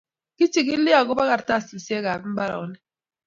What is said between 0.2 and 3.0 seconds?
kichikili ako ba kartasishek ab imbaronik